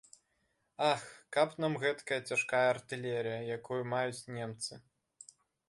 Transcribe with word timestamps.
Ах, 0.91 1.03
каб 1.37 1.49
нам 1.65 1.73
гэткая 1.83 2.17
цяжкая 2.33 2.63
артылерыя, 2.73 3.39
якую 3.59 3.81
маюць 3.93 4.27
немцы. 4.41 4.73